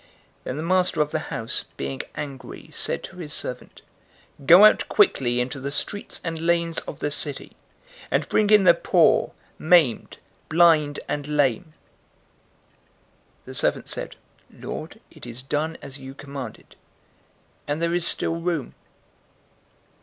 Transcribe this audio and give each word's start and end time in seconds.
Then 0.45 0.57
the 0.57 0.63
master 0.63 0.99
of 1.03 1.11
the 1.11 1.19
house, 1.29 1.65
being 1.77 2.01
angry, 2.15 2.71
said 2.73 3.03
to 3.03 3.17
his 3.17 3.31
servant, 3.33 3.83
'Go 4.43 4.65
out 4.65 4.89
quickly 4.89 5.39
into 5.39 5.59
the 5.59 5.69
streets 5.69 6.19
and 6.23 6.39
lanes 6.41 6.79
of 6.87 6.97
the 6.97 7.11
city, 7.11 7.55
and 8.09 8.27
bring 8.27 8.49
in 8.49 8.63
the 8.63 8.73
poor, 8.73 9.33
maimed, 9.59 10.17
blind, 10.49 10.99
and 11.07 11.27
lame.' 11.27 11.73
014:022 13.43 13.45
"The 13.45 13.53
servant 13.53 13.89
said, 13.89 14.15
'Lord, 14.49 14.99
it 15.11 15.27
is 15.27 15.43
done 15.43 15.77
as 15.83 15.99
you 15.99 16.15
commanded, 16.15 16.75
and 17.67 17.79
there 17.79 17.93
is 17.93 18.07
still 18.07 18.41
room.' 18.41 18.73